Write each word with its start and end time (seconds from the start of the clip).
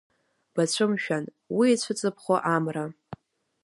Бацәымшәан 0.53 1.25
уи 1.57 1.67
ицәыҵыԥхо 1.73 2.35
амра. 2.55 2.85